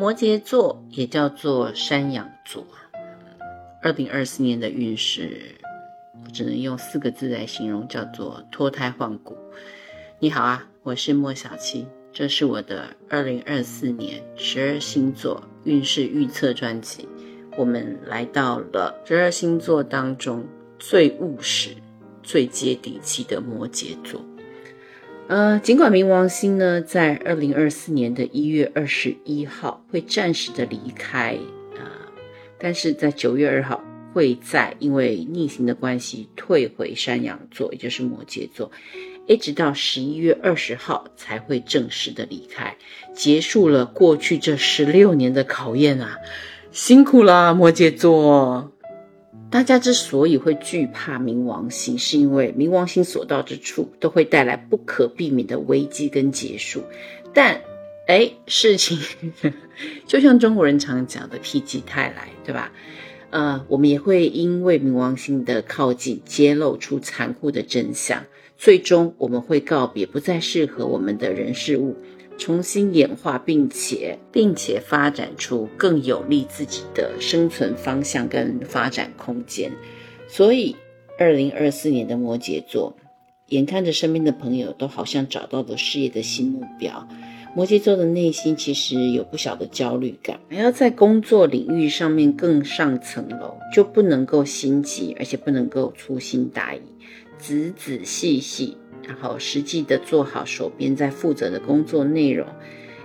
[0.00, 2.66] 摩羯座也叫做山羊座，
[3.82, 5.54] 二零二四年的运势
[6.32, 9.36] 只能用四个字来形容，叫做脱胎换骨。
[10.18, 17.06] 你好啊，我是莫小七，这是我的二零二四年十二星座运势预测专辑。
[17.58, 20.46] 我们来到了十二星座当中
[20.78, 21.76] 最务实、
[22.22, 24.18] 最接地气的摩羯座。
[25.30, 31.38] 呃，尽管冥王星呢，在二零二四年的一月二十一号会暂时的离开
[31.78, 31.86] 啊，
[32.58, 33.80] 但是在九月二号
[34.12, 38.72] 会在因为逆行的关系退回山羊座，也就是摩羯座，
[39.28, 42.76] 一直到十一月二十号才会正式的离开，
[43.14, 46.18] 结束了过去这十六年的考验啊，
[46.72, 48.69] 辛苦啦，摩羯座。
[49.50, 56.84] 大家之所以会惧怕冥王星，是因为冥王星所到之处都会带来不可避免的危机跟结束。
[57.34, 57.60] 但，
[58.06, 58.98] 哎，事情
[60.06, 62.72] 就像中国人常讲的“否极泰来”，对吧？
[63.30, 68.24] 呃，我们也会因为冥王星的靠近，揭露出残酷的真相，
[68.56, 71.96] 最终我们会告别不再适合我们的人事物。
[72.40, 79.70] 重新演化，并且并且发展出更有利自己的生存方向跟发展空间。
[80.26, 80.74] 所以，
[81.18, 82.96] 二零二四年的摩羯座，
[83.48, 87.06] 眼看着身边的朋友都好像找到了事业的新目标，
[87.54, 90.40] 摩羯座的内心其实有不小的焦虑感。
[90.48, 96.80] 还要在工作领域上面更上层楼，就不能够心急，而且不能够粗心大意，
[97.38, 98.78] 仔仔细细。
[99.06, 102.46] 然后实际的做好手边在负责的工作内容，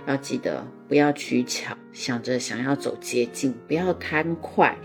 [0.06, 4.76] 要记得不要取巧，想着想要走捷径，不要贪快，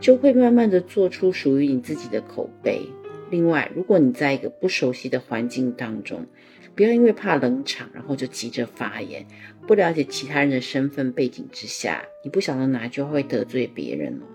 [0.00, 2.82] 就会慢慢的做出属于你自己的口碑。
[3.30, 6.26] 另外，如果你在一个不熟悉的环境当中，
[6.74, 9.26] 不要因为怕冷场，然后就急着发言。
[9.66, 14.26] 不了解其他人的身份背景之下，你不晓得哪句话会得罪别人哦。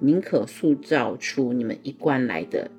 [0.00, 2.70] 宁可塑造出你们一贯来的，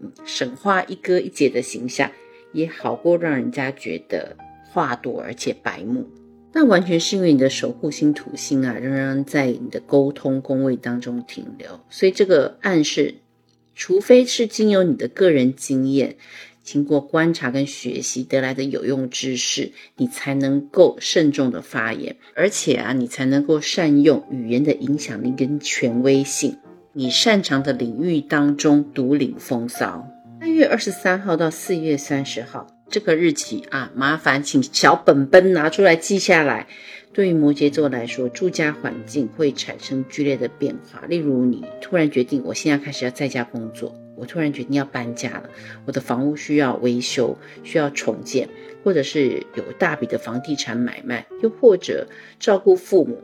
[0.00, 2.10] 嗯，省话一哥一姐的形象。
[2.52, 4.36] 也好过让人家觉得
[4.70, 6.08] 话多而且白目，
[6.52, 13.16] 那完全是因为你的守护星土星啊，仍然在你的沟通宫位当中停留，所以这个暗示，
[13.74, 16.16] 除非是经由你的个人经验，
[16.62, 26.56] 经过观察跟学习得来的有用知识，你才能够慎重的发言，而且啊，你才能够善用语言的影响力跟权威性，
[26.92, 30.06] 你擅长的领域当中独领风骚。
[30.52, 36.66] 月二十三号到四月三十号这个日期啊，麻烦请小本本拿出来记下来。
[37.12, 41.04] 对于摩羯座来说，住家环境会产生剧烈的变化。
[41.06, 45.50] 例如，你突然决定，我现在开始要在家工作；我突然决定要搬家了，
[45.84, 48.48] 我的房屋需要维修、需要重建，
[48.82, 52.08] 或者是有大笔的房地产买卖，又或者
[52.38, 53.22] 照顾父母，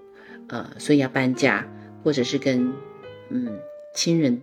[0.49, 1.67] 呃，所以要搬家，
[2.05, 2.75] 或者是跟
[3.31, 3.59] 嗯
[3.95, 4.43] 亲人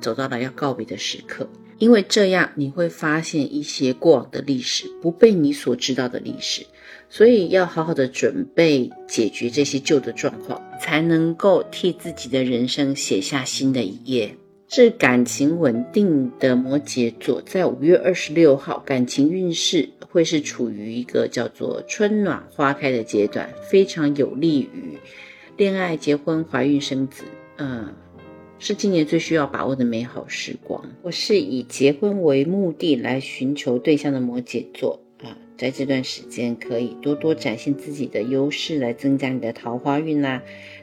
[0.00, 1.48] 走到了要告别的时刻。
[1.80, 6.66] 因为这样，你会发现一些过往的历史不被你所知道的历史，
[7.08, 14.36] 所以要好好的准备解决这些旧的状况，才能够替自己的人生写下新的一页。
[14.68, 24.98] 是感情稳定的摩羯座，在五月二十六号，感情运势会是处于一个叫做春暖花开的阶段，非常有利于
[25.56, 27.24] 恋爱、结婚、怀孕、生子。
[27.56, 27.94] 嗯。
[28.62, 30.84] 是今年最需要把握的美好时光。
[31.00, 40.42] 我是以结婚为目的来寻求对象的摩羯座啊，在这段时间可以多多展现自己的优势，来增加你的桃花运啦。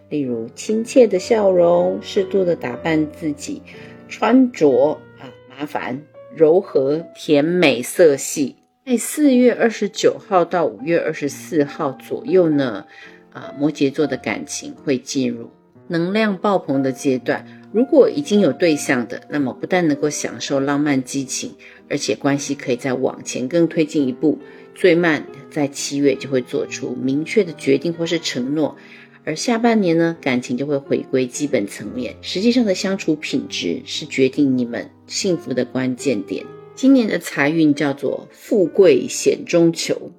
[0.10, 3.62] 例如亲切的笑容，适度的打扮自己，
[4.10, 6.02] 穿着啊麻烦
[6.36, 8.56] 柔和甜美色系。
[8.88, 12.88] 在四月二十九号到五月二十四号左右呢，
[13.34, 15.52] 啊摩羯座的感情会进入
[15.88, 17.46] 能量爆棚的阶段。
[17.74, 21.54] 如果已经有对象的，那么不但能够享受浪漫激情，
[21.90, 24.40] 而且关系可以再往前更推进一步，
[24.74, 28.78] 最慢在七月就会做出明确的决定或是承诺，
[29.26, 36.46] 而下半年呢，感情就会回归基本层面，实际上的相处品质是决定你们幸福的关键点。
[36.74, 40.12] 今年的财运叫做富贵险中求。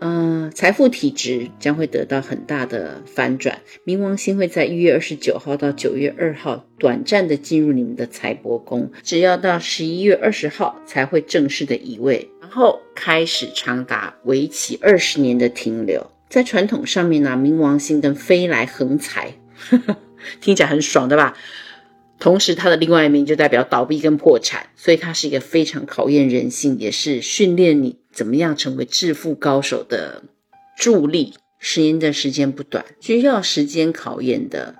[0.00, 3.60] 呃，财富体质将会得到很大的反转。
[3.84, 16.06] 冥王星会在一月二十九号到九月二号短暂的进入你们的财帛宫，只要到十一月二十号才会正式的移位，然后开始长达为期二十年的停留。
[16.28, 19.34] 在传统上面呢，冥王星跟飞来横财，
[20.40, 21.36] 听起来很爽，对吧？
[22.20, 30.24] 同时，它的另外一名就代表倒闭跟破产，所以它是一个非常考验人性，也是训练你怎么样成为致富高手的
[30.76, 31.34] 助力。
[31.60, 34.74] 十年的时间不短，需要时间考验的，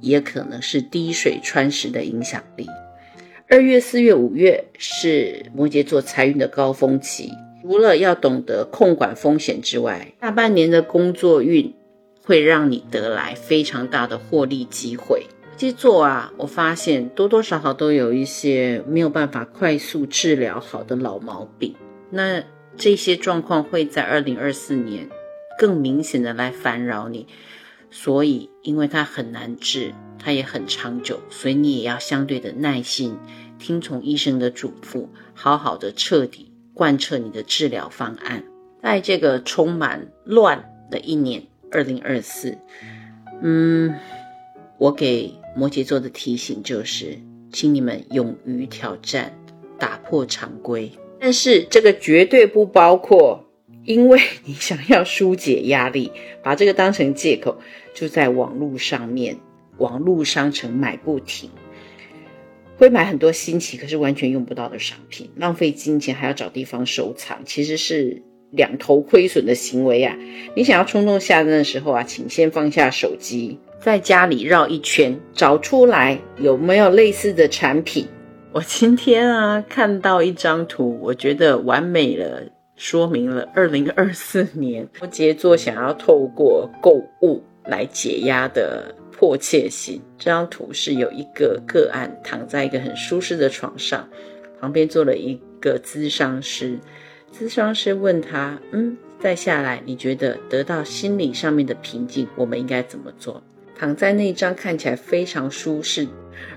[0.00, 2.66] 也可能是滴水穿石的影响力。
[3.50, 11.74] 二月、四月、五月是摩羯座财运的高峰期，除了要懂得控管风险之外，大半年的工作运
[12.24, 15.26] 会让你得来非常大的获利机会。
[15.52, 21.74] 摩羯座啊，我发现多多少少都有一些没有办法快速治疗好的老毛病，
[22.10, 22.42] 那
[22.76, 25.08] 这些状况会在二零二四年。
[25.58, 27.26] 更明显的来烦扰你，
[27.90, 33.18] 所以因为它很难治，它也很长久，所以你也要相对的耐心，
[33.58, 38.42] 听从医生的嘱咐，好好的彻底贯彻你的治疗方案。
[38.82, 42.56] 在这个充满乱的一年，二零二四，
[43.42, 43.94] 嗯，
[44.78, 47.18] 我给摩羯座的提醒就是，
[47.52, 49.38] 请你们勇于挑战，
[49.78, 50.90] 打破常规，
[51.20, 53.46] 但是这个绝对不包括。
[53.82, 56.12] 因为 你想要疏解压力，
[56.42, 57.58] 把这个当成借口，
[57.94, 59.38] 就在网络上面、
[59.78, 61.48] 网络商城买不停，
[62.76, 70.14] 会买很多新奇可是完全用不到的商品，浪费金钱还要找地方收藏，其实是两头亏损的行为啊！
[70.54, 78.06] 你想要冲动下单的时候啊，请先放下手机，在家里绕一圈，找出来有没有类似的产品。
[78.52, 82.42] 我今天啊看到一张图，我觉得完美了。
[82.74, 90.00] 说明了二零二四年摩羯座想要透过购物来解压的迫切性。
[90.18, 94.08] 这张图是有一个个案躺在一个很舒适的床上，
[94.58, 96.78] 旁边坐了一个咨商师。
[97.32, 103.42] 咨商师问他：“嗯，再下来，你觉得得到心理上面的平静，我们应该怎么做？”
[103.80, 106.06] 躺在那张看起来非常舒适，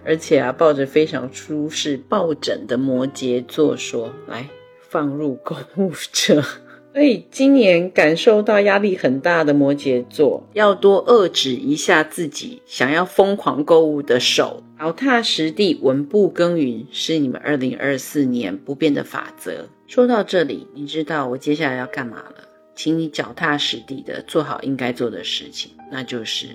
[0.03, 4.49] 而且啊抱着非常舒适抱枕的摩羯座说：“来。”
[4.89, 6.43] 放入购物车，
[6.93, 19.69] 所以今年感受到压力很大的摩羯座，要多遏制一下自己想要疯狂购物的手，脚踏实地、稳步耕耘是你们二零二四年不变的法则。
[19.87, 22.49] 说到这里，你知道我接下来要干嘛了？
[22.75, 26.47] 请你脚踏实地的做好应该做的事情，那就是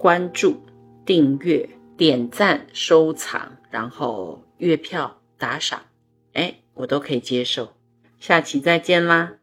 [0.00, 0.62] 关注、
[1.04, 5.82] 订阅、点赞、收藏，然后月票打赏，
[6.32, 7.74] 哎，我都可以接受。
[8.18, 9.39] 下期再见啦！